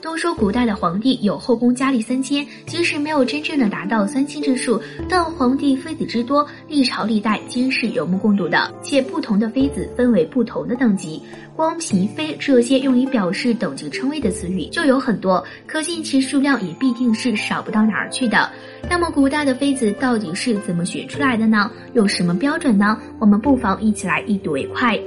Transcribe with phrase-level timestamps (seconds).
[0.00, 8.72] 都说古代的皇帝有后宫佳丽三千，即使没有真正的达到三千之数，但皇帝妃子之多，历朝历代皆是有目共睹的。
[8.82, 11.20] 且不同的妃子分为不同的等级，
[11.56, 18.50] 光嫔妃这些用以表示等级称谓的词语就有很多，可见其数量也必定是少不到哪儿去的。
[18.88, 21.70] 那么古代的妃子到底是怎么选出来的呢？
[21.94, 22.98] 有什么标准呢？
[23.18, 24.98] 我们不妨一起来一睹为快。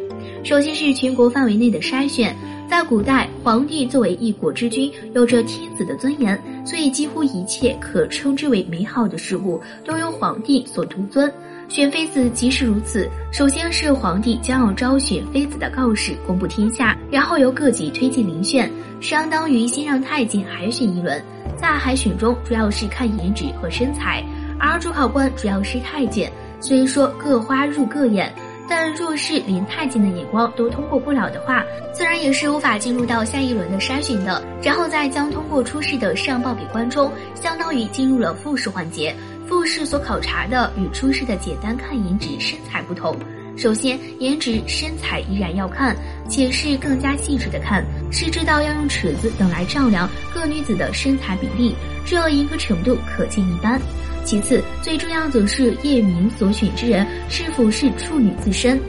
[0.43, 2.35] 首先是全国范围内的筛选。
[2.67, 11.31] 在古代，皇帝作为一国之君，有着天子的尊严，所以几乎一切可称之为美好的事物都由皇帝所独尊。
[11.67, 13.09] 选妃子即是如此。
[13.31, 18.71] 首先是皇帝将要招选妃子的告示公布天下，然后由各级推荐遴选，
[19.01, 21.21] 相当于先让太监海选一轮。
[21.57, 24.23] 在海选中，主要是看颜值和身材，
[24.57, 26.31] 而主考官主要是太监。
[26.61, 28.33] 虽说各花入各眼。
[28.73, 34.41] 但若是连太监的眼光都通过不了的话，自然也是无法进入到下一轮的筛选的。
[34.63, 39.13] 然后再将通过初试的上报给观众，相当于进入了复试环节。
[39.45, 43.13] 复试所考察的与初试的简单看颜值、身材不同。
[43.57, 45.93] 首先，颜值、身材依然要看，
[46.29, 53.81] 且是更加细致的看，是知道要用尺子等来丈量各女子的身材比例，这严格程度可见一斑。
[54.23, 58.79] 其次，最重要的是叶明所选之人是否是处女自身。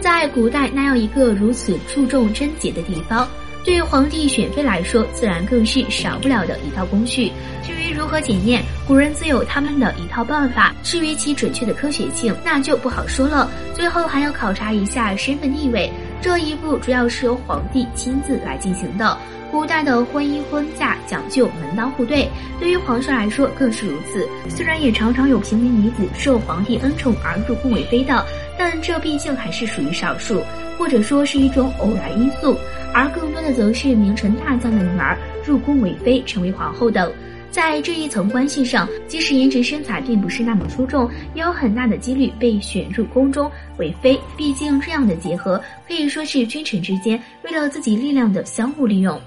[0.00, 3.28] 在古代，那样一个如此注重贞洁的地方？
[3.62, 7.30] 对于皇帝选妃来说，自然更是少不了的一套工序。
[7.62, 10.74] 至于如何检验，古人自有他们的一套办法。
[10.82, 13.50] 至于其准确的科学性，那就不好说了。
[13.74, 19.16] 最后还要考察一下身份地位，这一步主要是由皇帝亲自来进行的。
[19.50, 22.28] 古代的婚姻婚嫁讲究门当户对，
[22.60, 24.28] 对于皇上来说更是如此。
[24.48, 28.24] 虽然也常常有平民女子受皇帝恩宠而入宫为妃的，
[28.56, 30.40] 但这毕竟还是属于少数，
[30.78, 32.56] 或者说是一种偶然因素。
[32.94, 37.10] 而更多的则是名臣大将的女儿入宫为妃，成为皇后等。
[37.50, 44.18] 在这一层关系上，即使颜值身材并不是那么出众，也有很大的几率被选入宫中为妃。
[44.36, 49.20] 毕竟这样的结合可以说是君臣之间为了自己力量的相互利用。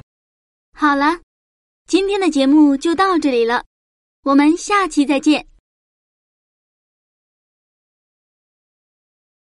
[0.76, 1.20] 好了，
[1.88, 3.64] 今天的节目就到这里了，
[4.24, 5.53] 我们下期再见。